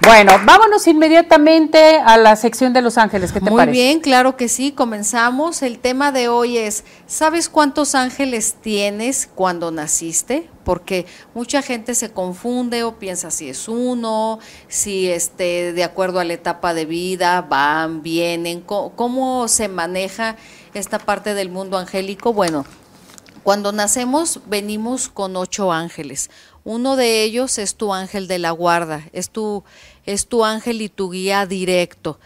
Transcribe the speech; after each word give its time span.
Bueno, 0.00 0.32
vámonos 0.44 0.86
inmediatamente 0.86 1.98
a 1.98 2.16
la 2.16 2.36
sección 2.36 2.72
de 2.72 2.82
Los 2.82 2.96
Ángeles. 2.98 3.32
¿Qué 3.32 3.40
te 3.40 3.50
Muy 3.50 3.66
bien, 3.66 4.00
claro 4.00 4.36
que 4.36 4.48
sí. 4.48 4.70
Comenzamos. 4.70 5.62
El 5.62 5.80
tema 5.80 6.12
de 6.12 6.28
hoy 6.28 6.56
es, 6.56 6.84
¿sabes 7.06 7.48
cuántos 7.48 7.94
ángeles 7.94 8.56
tienes 8.60 9.28
cuando 9.34 9.70
naciste? 9.72 10.48
Porque 10.64 11.06
mucha 11.34 11.62
gente 11.62 11.94
se 11.94 12.12
confunde 12.12 12.84
o 12.84 12.98
piensa 12.98 13.30
si 13.30 13.48
es 13.48 13.66
uno, 13.68 14.38
si 14.68 15.10
este, 15.10 15.72
de 15.72 15.84
acuerdo 15.84 16.20
a 16.20 16.24
la 16.24 16.34
etapa 16.34 16.74
de 16.74 16.84
vida 16.84 17.42
van, 17.42 18.02
vienen, 18.02 18.60
cómo 18.60 19.48
se 19.48 19.68
maneja 19.68 20.36
esta 20.74 20.98
parte 21.00 21.34
del 21.34 21.50
mundo 21.50 21.76
angélico. 21.76 22.32
Bueno, 22.32 22.64
cuando 23.42 23.72
nacemos 23.72 24.40
venimos 24.46 25.08
con 25.08 25.36
ocho 25.36 25.72
ángeles. 25.72 26.30
Uno 26.64 26.96
de 26.96 27.22
ellos 27.22 27.58
es 27.58 27.76
tu 27.76 27.94
ángel 27.94 28.28
de 28.28 28.38
la 28.38 28.50
guarda, 28.50 29.02
es 29.12 29.30
tu, 29.30 29.64
es 30.04 30.26
tu 30.26 30.44
ángel 30.44 30.82
y 30.82 30.88
tu 30.88 31.10
guía 31.10 31.46
directo. 31.46 32.18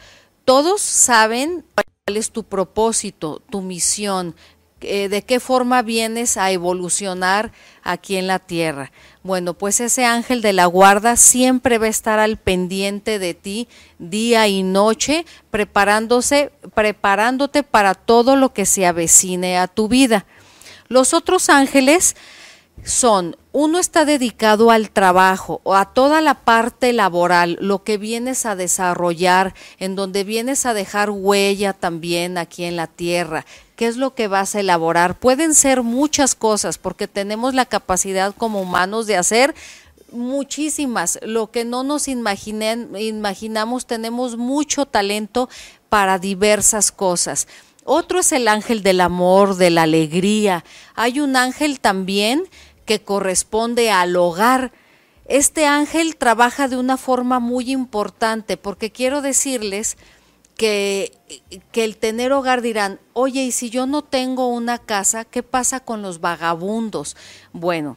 Todos 0.45 0.81
saben 0.81 1.65
cuál 1.75 2.17
es 2.17 2.33
tu 2.33 2.43
propósito, 2.43 3.41
tu 3.51 3.61
misión, 3.61 4.35
eh, 4.81 5.09
de 5.09 5.23
qué 5.23 5.39
forma 5.39 5.83
vienes 5.83 6.37
a 6.37 6.51
evolucionar 6.51 7.53
aquí 7.85 8.17
en 8.17 8.27
la 8.27 8.41
tierra. 8.41 8.91
Bueno, 9.23 9.55
pues 9.55 9.81
ese 9.81 10.05
ángel 10.05 10.43
de 10.43 10.53
la 10.53 10.67
guarda 10.67 11.17
siempre 11.17 11.79
va 11.79 11.87
a 11.87 11.91
estar 11.91 12.19
al 12.19 12.37
pendiente 12.37 13.21
de 13.21 13.35
ti 13.35 13.69
día 14.01 14.49
y 14.49 14.65
noche, 14.65 15.25
preparándose, 15.53 16.51
preparándote 16.75 17.63
para 17.63 17.95
todo 17.95 18.35
lo 18.35 18.53
que 18.53 18.67
se 18.67 18.85
avecine 18.85 19.59
a 19.59 19.69
tu 19.69 19.87
vida. 19.87 20.27
Los 20.89 21.15
otros 21.15 21.49
ángeles 21.49 22.17
son, 22.85 23.37
uno 23.53 23.79
está 23.79 24.05
dedicado 24.05 24.71
al 24.71 24.91
trabajo 24.91 25.61
o 25.63 25.75
a 25.75 25.93
toda 25.93 26.21
la 26.21 26.35
parte 26.35 26.93
laboral, 26.93 27.59
lo 27.61 27.85
que 27.85 27.99
vienes 27.99 28.47
a 28.47 28.57
desarrollar, 28.57 29.55
en 29.79 29.95
donde 29.95 30.25
vienes 30.25 30.67
a 30.67 30.75
dejar 30.75 31.11
huella 31.11 31.75
también 31.75 32.39
aquí 32.39 32.65
en 32.65 32.77
la 32.77 32.87
tierra. 32.87 33.45
¿Qué 33.77 33.87
es 33.87 33.97
lo 33.97 34.15
que 34.15 34.27
vas 34.27 34.55
a 34.55 34.61
elaborar? 34.61 35.19
Pueden 35.19 35.55
ser 35.55 35.83
muchas 35.83 36.35
cosas 36.35 36.79
porque 36.79 37.09
tenemos 37.09 37.55
la 37.55 37.67
capacidad 37.67 38.35
como 38.35 38.63
humanos 38.63 39.07
de 39.07 39.17
hacer 39.17 39.55
muchísimas. 40.11 41.19
Lo 41.23 41.51
que 41.51 41.65
no 41.65 41.83
nos 41.83 42.09
imaginamos, 42.09 43.87
tenemos 43.87 44.37
mucho 44.37 44.87
talento 44.87 45.49
para 45.89 46.19
diversas 46.19 46.93
cosas. 46.93 47.49
Otro 47.85 48.21
es 48.21 48.33
el 48.33 48.49
ángel 48.49 48.83
del 48.83 49.01
amor, 49.01 49.57
de 49.57 49.71
la 49.71 49.83
alegría. 49.83 50.65
Hay 50.95 51.21
un 51.21 51.37
ángel 51.37 51.81
también 51.81 52.45
que 52.85 53.03
corresponde 53.03 53.91
al 53.91 54.17
hogar. 54.17 54.73
Este 55.27 55.67
ángel 55.67 56.17
trabaja 56.17 56.69
de 56.69 56.77
una 56.77 56.97
forma 56.97 57.41
muy 57.41 57.71
importante 57.71 58.57
porque 58.57 58.91
quiero 58.91 59.23
decirles 59.23 59.97
que, 60.57 61.13
que, 61.73 61.85
el 61.85 61.97
tener 61.97 62.33
hogar 62.33 62.63
dirán, 62.63 63.01
oye, 63.15 63.43
y 63.43 63.53
si 63.53 63.71
yo 63.71 63.87
no 63.87 64.03
tengo 64.03 64.49
una 64.49 64.79
casa, 64.79 65.25
¿qué 65.25 65.43
pasa 65.43 65.81
con 65.81 66.03
los 66.03 66.21
vagabundos? 66.21 67.17
Bueno, 67.53 67.97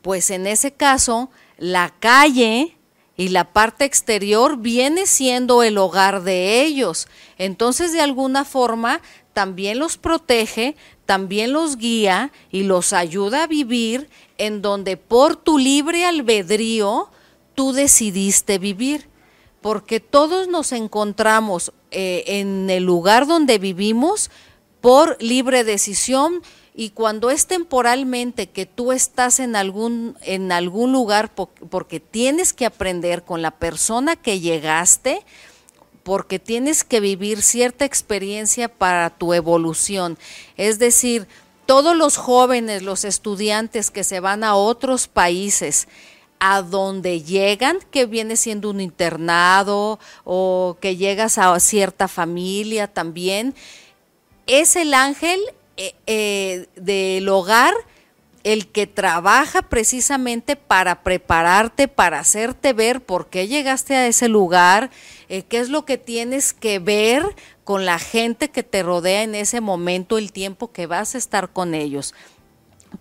pues 0.00 0.30
en 0.30 0.46
ese 0.46 0.72
caso, 0.72 1.30
la 1.58 1.94
calle 2.00 2.76
y 3.16 3.28
la 3.28 3.52
parte 3.52 3.84
exterior 3.84 4.56
viene 4.58 5.06
siendo 5.06 5.62
el 5.62 5.78
hogar 5.78 6.22
de 6.22 6.62
ellos. 6.62 7.08
Entonces, 7.38 7.92
de 7.92 8.00
alguna 8.00 8.44
forma, 8.44 9.00
también 9.32 9.78
los 9.78 9.98
protege, 9.98 10.76
también 11.06 11.52
los 11.52 11.76
guía 11.76 12.32
y 12.50 12.62
los 12.62 12.92
ayuda 12.92 13.44
a 13.44 13.46
vivir 13.46 14.08
en 14.38 14.62
donde 14.62 14.96
por 14.96 15.36
tu 15.36 15.58
libre 15.58 16.04
albedrío 16.04 17.10
tú 17.54 17.72
decidiste 17.72 18.58
vivir. 18.58 19.08
Porque 19.60 20.00
todos 20.00 20.48
nos 20.48 20.72
encontramos 20.72 21.72
eh, 21.92 22.24
en 22.26 22.68
el 22.68 22.82
lugar 22.82 23.26
donde 23.26 23.58
vivimos 23.58 24.30
por 24.80 25.16
libre 25.22 25.62
decisión 25.62 26.42
y 26.74 26.90
cuando 26.90 27.30
es 27.30 27.46
temporalmente 27.46 28.48
que 28.48 28.64
tú 28.64 28.92
estás 28.92 29.40
en 29.40 29.56
algún, 29.56 30.16
en 30.22 30.52
algún 30.52 30.92
lugar 30.92 31.32
porque 31.34 32.00
tienes 32.00 32.52
que 32.52 32.64
aprender 32.64 33.24
con 33.24 33.42
la 33.42 33.50
persona 33.50 34.16
que 34.16 34.40
llegaste, 34.40 35.22
porque 36.02 36.38
tienes 36.38 36.82
que 36.82 37.00
vivir 37.00 37.42
cierta 37.42 37.84
experiencia 37.84 38.68
para 38.68 39.10
tu 39.10 39.34
evolución. 39.34 40.18
Es 40.56 40.78
decir, 40.78 41.28
todos 41.66 41.96
los 41.96 42.16
jóvenes, 42.16 42.82
los 42.82 43.04
estudiantes 43.04 43.90
que 43.90 44.02
se 44.02 44.20
van 44.20 44.42
a 44.42 44.54
otros 44.54 45.08
países, 45.08 45.88
a 46.40 46.62
donde 46.62 47.22
llegan, 47.22 47.78
que 47.92 48.06
viene 48.06 48.36
siendo 48.36 48.70
un 48.70 48.80
internado 48.80 50.00
o 50.24 50.76
que 50.80 50.96
llegas 50.96 51.38
a 51.38 51.58
cierta 51.60 52.08
familia 52.08 52.88
también, 52.88 53.54
es 54.48 54.74
el 54.74 54.92
ángel 54.92 55.40
eh, 55.76 55.94
eh, 56.06 56.66
del 56.76 57.28
hogar 57.28 57.74
el 58.44 58.66
que 58.66 58.86
trabaja 58.86 59.62
precisamente 59.62 60.56
para 60.56 61.02
prepararte, 61.02 61.88
para 61.88 62.18
hacerte 62.18 62.72
ver 62.72 63.00
por 63.00 63.28
qué 63.28 63.46
llegaste 63.46 63.94
a 63.94 64.06
ese 64.06 64.28
lugar, 64.28 64.90
eh, 65.28 65.42
qué 65.42 65.58
es 65.58 65.68
lo 65.68 65.84
que 65.84 65.98
tienes 65.98 66.52
que 66.52 66.78
ver 66.78 67.24
con 67.64 67.84
la 67.84 67.98
gente 67.98 68.50
que 68.50 68.62
te 68.62 68.82
rodea 68.82 69.22
en 69.22 69.34
ese 69.34 69.60
momento, 69.60 70.18
el 70.18 70.32
tiempo 70.32 70.72
que 70.72 70.86
vas 70.86 71.14
a 71.14 71.18
estar 71.18 71.50
con 71.50 71.74
ellos 71.74 72.14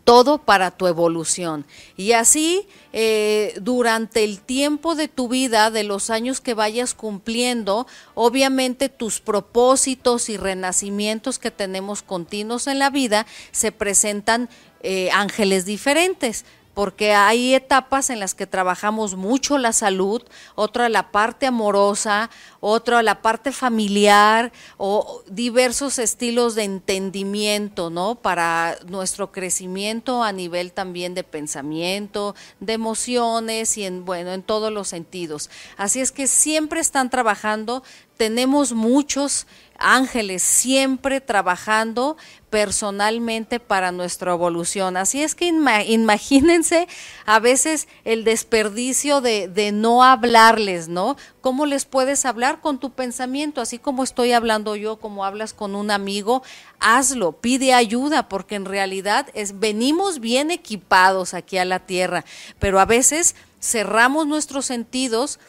todo 0.03 0.39
para 0.39 0.71
tu 0.71 0.87
evolución. 0.87 1.65
Y 1.97 2.13
así, 2.13 2.67
eh, 2.93 3.53
durante 3.61 4.23
el 4.23 4.39
tiempo 4.39 4.95
de 4.95 5.07
tu 5.07 5.27
vida, 5.27 5.71
de 5.71 5.83
los 5.83 6.09
años 6.09 6.41
que 6.41 6.53
vayas 6.53 6.93
cumpliendo, 6.93 7.87
obviamente 8.13 8.89
tus 8.89 9.19
propósitos 9.19 10.29
y 10.29 10.37
renacimientos 10.37 11.39
que 11.39 11.51
tenemos 11.51 12.01
continuos 12.01 12.67
en 12.67 12.79
la 12.79 12.89
vida 12.89 13.25
se 13.51 13.71
presentan 13.71 14.49
eh, 14.83 15.11
ángeles 15.11 15.65
diferentes 15.65 16.45
porque 16.73 17.13
hay 17.13 17.53
etapas 17.53 18.09
en 18.09 18.19
las 18.19 18.33
que 18.33 18.47
trabajamos 18.47 19.15
mucho 19.15 19.57
la 19.57 19.73
salud, 19.73 20.23
otra 20.55 20.89
la 20.89 21.11
parte 21.11 21.45
amorosa, 21.45 22.29
otra 22.59 23.03
la 23.03 23.21
parte 23.21 23.51
familiar 23.51 24.51
o 24.77 25.23
diversos 25.27 25.99
estilos 25.99 26.55
de 26.55 26.63
entendimiento, 26.63 27.89
¿no? 27.89 28.15
Para 28.15 28.77
nuestro 28.87 29.31
crecimiento 29.31 30.23
a 30.23 30.31
nivel 30.31 30.71
también 30.71 31.13
de 31.13 31.23
pensamiento, 31.23 32.35
de 32.59 32.73
emociones 32.73 33.77
y 33.77 33.83
en 33.83 34.05
bueno, 34.05 34.31
en 34.31 34.43
todos 34.43 34.71
los 34.71 34.87
sentidos. 34.87 35.49
Así 35.77 35.99
es 35.99 36.11
que 36.11 36.27
siempre 36.27 36.79
están 36.79 37.09
trabajando, 37.09 37.83
tenemos 38.21 38.73
muchos 38.73 39.47
ángeles 39.79 40.43
siempre 40.43 41.21
trabajando 41.21 42.17
personalmente 42.51 43.59
para 43.59 43.91
nuestra 43.91 44.33
evolución. 44.33 44.95
Así 44.95 45.23
es 45.23 45.33
que 45.33 45.47
imagínense 45.47 46.87
a 47.25 47.39
veces 47.39 47.87
el 48.05 48.23
desperdicio 48.23 49.21
de, 49.21 49.71
no 49.73 50.03
hablarles, 50.03 50.87
¿no? 50.87 51.17
¿Cómo 51.41 51.65
les 51.65 51.85
puedes 51.85 52.27
hablar 52.27 52.61
con 52.61 52.77
tu 52.77 52.91
pensamiento? 52.91 53.59
Así 53.59 53.79
como 53.79 54.03
estoy 54.03 54.33
hablando 54.33 54.75
yo, 54.75 54.97
como 54.97 55.25
hablas 55.25 55.55
con 55.55 55.73
un 55.73 55.89
amigo, 55.89 56.43
hazlo, 56.79 57.31
pide 57.31 57.73
ayuda, 57.73 58.29
porque 58.29 58.53
en 58.53 58.65
realidad 58.65 59.29
es, 59.33 59.59
venimos 59.59 60.19
bien 60.19 60.51
equipados 60.51 61.33
aquí 61.33 61.57
a 61.57 61.65
la 61.65 61.79
tierra, 61.79 62.23
pero 62.59 62.79
a 62.79 62.85
veces 62.85 63.35
cerramos 63.59 64.27
nuestros 64.27 64.67
sentidos 64.67 65.39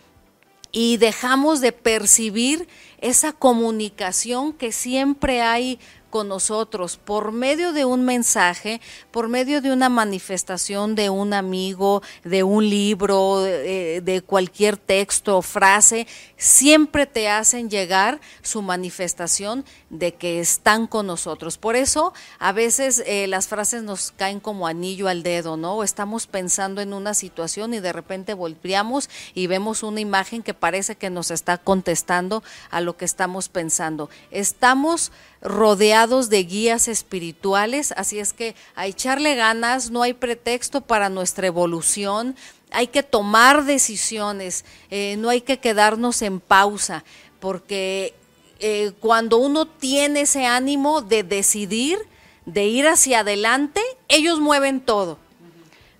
y 0.72 0.96
dejamos 0.96 1.60
de 1.60 1.72
percibir 1.72 2.66
esa 2.98 3.32
comunicación 3.32 4.52
que 4.54 4.72
siempre 4.72 5.42
hay 5.42 5.78
con 6.12 6.28
nosotros 6.28 6.98
por 6.98 7.32
medio 7.32 7.72
de 7.72 7.86
un 7.86 8.04
mensaje, 8.04 8.82
por 9.10 9.28
medio 9.28 9.62
de 9.62 9.72
una 9.72 9.88
manifestación 9.88 10.94
de 10.94 11.08
un 11.08 11.32
amigo, 11.32 12.02
de 12.22 12.42
un 12.42 12.68
libro, 12.68 13.40
de, 13.40 14.22
cualquier 14.26 14.76
texto 14.76 15.38
o 15.38 15.42
frase, 15.42 16.06
siempre 16.36 17.06
te 17.06 17.30
hacen 17.30 17.70
llegar 17.70 18.20
su 18.42 18.60
manifestación 18.60 19.64
de 19.88 20.12
que 20.12 20.38
están 20.38 20.86
con 20.86 21.06
nosotros. 21.06 21.56
Por 21.56 21.76
eso 21.76 22.12
a 22.38 22.52
veces 22.52 23.02
eh, 23.06 23.26
las 23.26 23.48
frases 23.48 23.82
nos 23.82 24.12
caen 24.12 24.38
como 24.38 24.66
anillo 24.66 25.08
al 25.08 25.22
dedo, 25.22 25.56
¿no? 25.56 25.82
estamos 25.82 26.26
pensando 26.26 26.82
en 26.82 26.92
una 26.92 27.14
situación 27.14 27.72
y 27.72 27.80
de 27.80 27.92
repente 27.92 28.34
volteamos 28.34 29.08
y 29.32 29.46
vemos 29.46 29.82
una 29.82 30.00
imagen 30.00 30.42
que 30.42 30.52
parece 30.52 30.94
que 30.96 31.08
nos 31.08 31.30
está 31.30 31.56
contestando 31.56 32.42
a 32.70 32.82
lo 32.82 32.98
que 32.98 33.06
estamos 33.06 33.48
pensando. 33.48 34.10
Estamos 34.30 35.10
rodeados 35.42 36.30
de 36.30 36.44
guías 36.44 36.88
espirituales, 36.88 37.92
así 37.96 38.20
es 38.20 38.32
que 38.32 38.54
a 38.74 38.86
echarle 38.86 39.34
ganas, 39.34 39.90
no 39.90 40.02
hay 40.02 40.14
pretexto 40.14 40.80
para 40.80 41.08
nuestra 41.08 41.48
evolución, 41.48 42.36
hay 42.70 42.86
que 42.86 43.02
tomar 43.02 43.64
decisiones, 43.64 44.64
eh, 44.90 45.16
no 45.18 45.28
hay 45.28 45.40
que 45.40 45.58
quedarnos 45.58 46.22
en 46.22 46.40
pausa, 46.40 47.04
porque 47.40 48.14
eh, 48.60 48.92
cuando 49.00 49.38
uno 49.38 49.66
tiene 49.66 50.22
ese 50.22 50.46
ánimo 50.46 51.02
de 51.02 51.24
decidir, 51.24 51.98
de 52.46 52.66
ir 52.66 52.86
hacia 52.86 53.20
adelante, 53.20 53.80
ellos 54.08 54.40
mueven 54.40 54.80
todo. 54.80 55.18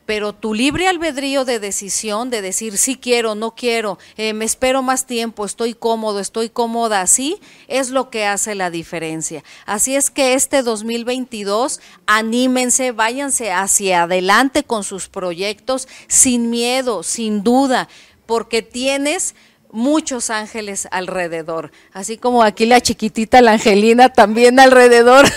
Pero 0.07 0.33
tu 0.33 0.55
libre 0.55 0.89
albedrío 0.89 1.45
de 1.45 1.59
decisión, 1.59 2.31
de 2.31 2.43
decir 2.43 2.77
sí 2.79 2.97
quiero, 2.97 3.35
no 3.35 3.55
quiero, 3.55 3.99
eh, 4.17 4.33
me 4.33 4.45
espero 4.45 4.83
más 4.83 5.07
tiempo, 5.07 5.45
estoy 5.45 5.75
cómodo, 5.75 6.19
estoy 6.21 6.49
cómoda 6.49 7.01
así, 7.01 7.39
es 7.69 7.91
lo 7.91 8.11
que 8.11 8.27
hace 8.27 8.55
la 8.55 8.71
diferencia. 8.71 9.45
Así 9.67 9.95
es 9.95 10.11
que 10.11 10.35
este 10.35 10.63
2022, 10.63 11.81
anímense, 12.07 12.93
váyanse 12.93 13.53
hacia 13.53 14.03
adelante 14.03 14.65
con 14.65 14.85
sus 14.85 15.09
proyectos 15.09 15.89
sin 16.09 16.51
miedo, 16.51 17.03
sin 17.03 17.43
duda, 17.43 17.89
porque 18.27 18.63
tienes 18.63 19.35
muchos 19.73 20.31
ángeles 20.31 20.87
alrededor, 20.91 21.73
así 21.93 22.19
como 22.19 22.43
aquí 22.43 22.67
la 22.67 22.81
chiquitita, 22.81 23.41
la 23.41 23.53
Angelina 23.53 24.11
también 24.11 24.61
alrededor. 24.61 25.27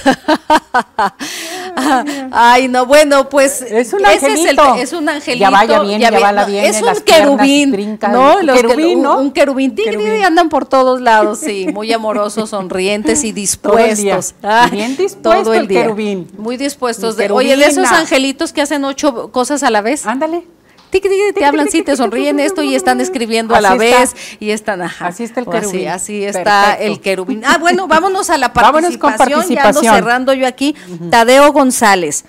Ay, 2.31 2.67
no, 2.67 2.85
bueno, 2.85 3.29
pues 3.29 3.61
es 3.61 3.93
un 3.93 4.05
angelito. 4.05 4.75
Es, 4.75 4.93
un 4.93 5.09
angelito. 5.09 5.41
Ya 5.41 5.49
vaya 5.49 5.79
bien, 5.79 5.99
ya, 5.99 6.11
va 6.11 6.31
la 6.31 6.45
bien. 6.45 6.65
Es 6.65 6.81
un 6.81 7.01
querubín, 7.03 7.99
¿no? 8.11 8.41
Los 8.41 8.61
querubín, 8.61 9.01
¿no? 9.01 9.19
Un 9.19 9.31
querubín, 9.31 9.75
querubín. 9.75 10.23
andan 10.23 10.49
por 10.49 10.65
todos 10.65 11.01
lados, 11.01 11.39
sí, 11.39 11.67
muy 11.73 11.91
amorosos, 11.91 12.49
sonrientes 12.51 13.23
y 13.23 13.31
dispuestos. 13.31 14.35
bien 14.71 14.95
dispuesto 14.95 15.43
todo 15.43 15.53
el, 15.53 15.67
día. 15.67 15.83
querubín. 15.83 16.27
Muy 16.37 16.57
dispuestos. 16.57 17.17
De, 17.17 17.29
oye, 17.31 17.55
de 17.57 17.65
esos 17.65 17.91
angelitos 17.91 18.53
que 18.53 18.61
hacen 18.61 18.83
ocho 18.85 19.31
cosas 19.31 19.63
a 19.63 19.69
la 19.69 19.81
vez. 19.81 20.05
Ándale 20.05 20.54
te 20.89 21.45
hablan, 21.45 21.69
sí, 21.69 21.81
te 21.81 21.95
sonríen 21.95 22.39
esto 22.39 22.63
y 22.63 22.75
están 22.75 23.01
escribiendo 23.01 23.55
a 23.55 23.61
la 23.61 23.75
vez 23.75 24.15
y 24.39 24.51
están, 24.51 24.81
ajá. 24.81 25.07
Así 25.07 25.23
está 25.23 25.41
el 25.41 25.47
querubín. 25.47 25.87
Así, 25.87 26.23
está 26.23 26.73
el 26.73 27.01
querubín. 27.01 27.43
Ah, 27.45 27.57
bueno, 27.59 27.87
vámonos 27.89 28.29
a 28.29 28.37
la 28.37 28.53
participación, 28.53 29.47
ya 29.49 29.67
ando 29.67 29.81
cerrando 29.81 30.33
yo 30.33 30.47
aquí. 30.47 30.75
Tadeo 31.09 31.51
González, 31.51 32.25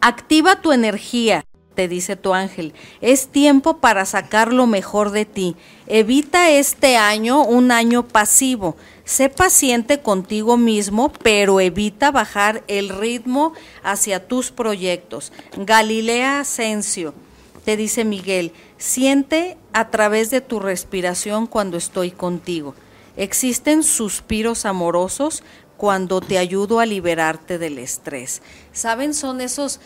activa 0.00 0.60
tu 0.60 0.72
energía, 0.72 1.44
te 1.74 1.88
dice 1.88 2.16
tu 2.16 2.34
ángel. 2.34 2.74
Es 3.00 3.28
tiempo 3.28 3.78
para 3.78 4.04
sacar 4.04 4.52
lo 4.52 4.66
mejor 4.66 5.10
de 5.10 5.24
ti. 5.24 5.56
Evita 5.86 6.50
este 6.50 6.96
año 6.96 7.42
un 7.44 7.70
año 7.70 8.06
pasivo. 8.06 8.76
Sé 9.04 9.28
paciente 9.28 10.00
contigo 10.00 10.56
mismo, 10.56 11.12
pero 11.22 11.60
evita 11.60 12.10
bajar 12.10 12.62
el 12.68 12.88
ritmo 12.88 13.52
hacia 13.82 14.28
tus 14.28 14.50
proyectos. 14.50 15.32
Galilea 15.56 16.40
Asensio 16.40 17.14
te 17.64 17.76
dice 17.76 18.04
Miguel, 18.04 18.52
siente 18.76 19.56
a 19.72 19.90
través 19.90 20.30
de 20.30 20.40
tu 20.40 20.60
respiración 20.60 21.46
cuando 21.46 21.76
estoy 21.76 22.10
contigo. 22.10 22.74
Existen 23.16 23.82
suspiros 23.82 24.66
amorosos 24.66 25.42
cuando 25.76 26.20
te 26.20 26.38
ayudo 26.38 26.80
a 26.80 26.86
liberarte 26.86 27.58
del 27.58 27.78
estrés. 27.78 28.42
¿Saben? 28.72 29.14
Son 29.14 29.40
esos, 29.40 29.80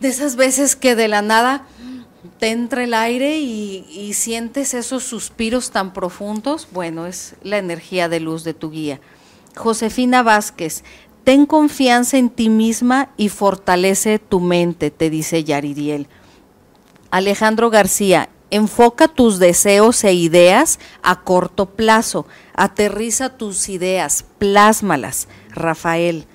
de 0.00 0.08
esas 0.08 0.36
veces 0.36 0.76
que 0.76 0.94
de 0.94 1.08
la 1.08 1.22
nada 1.22 1.66
te 2.38 2.50
entra 2.50 2.84
el 2.84 2.94
aire 2.94 3.38
y, 3.38 3.86
y 3.90 4.14
sientes 4.14 4.74
esos 4.74 5.04
suspiros 5.04 5.70
tan 5.70 5.92
profundos. 5.92 6.68
Bueno, 6.72 7.06
es 7.06 7.34
la 7.42 7.58
energía 7.58 8.08
de 8.08 8.20
luz 8.20 8.44
de 8.44 8.54
tu 8.54 8.70
guía. 8.70 9.00
Josefina 9.54 10.22
Vázquez, 10.22 10.84
ten 11.24 11.46
confianza 11.46 12.18
en 12.18 12.30
ti 12.30 12.50
misma 12.50 13.10
y 13.16 13.30
fortalece 13.30 14.18
tu 14.18 14.40
mente, 14.40 14.90
te 14.90 15.08
dice 15.08 15.44
Yaridiel. 15.44 16.08
Alejandro 17.10 17.70
García, 17.70 18.28
enfoca 18.50 19.08
tus 19.08 19.38
deseos 19.38 20.02
e 20.04 20.12
ideas 20.12 20.78
a 21.02 21.20
corto 21.20 21.66
plazo, 21.66 22.26
aterriza 22.54 23.36
tus 23.36 23.68
ideas, 23.68 24.24
plásmalas. 24.38 25.28
Rafael. 25.50 26.26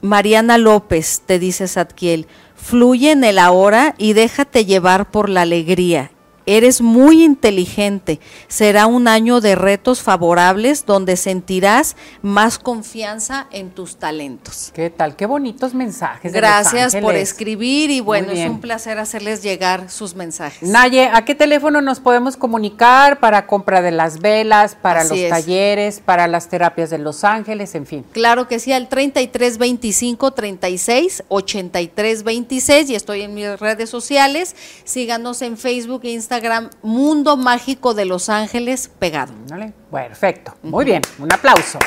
Mariana 0.00 0.58
López, 0.58 1.22
te 1.24 1.38
dice 1.38 1.66
Sadkiel, 1.66 2.26
fluye 2.56 3.12
en 3.12 3.24
el 3.24 3.38
ahora 3.38 3.94
y 3.98 4.12
déjate 4.12 4.64
llevar 4.64 5.10
por 5.10 5.28
la 5.28 5.42
alegría. 5.42 6.10
Eres 6.46 6.82
muy 6.82 7.24
inteligente. 7.24 8.20
Será 8.48 8.86
un 8.86 9.08
año 9.08 9.40
de 9.40 9.54
retos 9.54 10.02
favorables 10.02 10.84
donde 10.84 11.16
sentirás 11.16 11.96
más 12.20 12.58
confianza 12.58 13.46
en 13.50 13.70
tus 13.70 13.96
talentos. 13.96 14.70
¿Qué 14.74 14.90
tal? 14.90 15.16
Qué 15.16 15.24
bonitos 15.24 15.72
mensajes. 15.72 16.32
Gracias 16.32 16.96
por 16.96 17.14
escribir 17.14 17.90
y 17.90 18.00
bueno, 18.00 18.30
es 18.30 18.48
un 18.48 18.60
placer 18.60 18.98
hacerles 18.98 19.42
llegar 19.42 19.90
sus 19.90 20.14
mensajes. 20.14 20.68
Naye, 20.68 21.08
¿a 21.12 21.24
qué 21.24 21.34
teléfono 21.34 21.80
nos 21.80 22.00
podemos 22.00 22.36
comunicar 22.36 23.20
para 23.20 23.46
compra 23.46 23.80
de 23.80 23.90
las 23.90 24.20
velas, 24.20 24.74
para 24.74 25.04
los 25.04 25.18
talleres, 25.28 26.00
para 26.04 26.28
las 26.28 26.48
terapias 26.48 26.90
de 26.90 26.98
Los 26.98 27.24
Ángeles, 27.24 27.74
en 27.74 27.86
fin? 27.86 28.04
Claro 28.12 28.48
que 28.48 28.58
sí, 28.58 28.72
al 28.72 28.88
3325 28.88 30.30
36 30.32 31.24
83 31.28 32.22
26 32.22 32.90
y 32.90 32.94
estoy 32.94 33.22
en 33.22 33.34
mis 33.34 33.58
redes 33.58 33.88
sociales. 33.88 34.54
Síganos 34.84 35.40
en 35.40 35.56
Facebook 35.56 36.02
e 36.04 36.10
Instagram 36.10 36.33
Instagram 36.34 36.70
Mundo 36.82 37.36
Mágico 37.36 37.94
de 37.94 38.06
Los 38.06 38.28
Ángeles 38.28 38.90
pegado. 38.98 39.32
Perfecto. 39.92 40.56
Muy 40.64 40.84
bien. 40.84 41.02
Un 41.20 41.32
aplauso. 41.32 41.78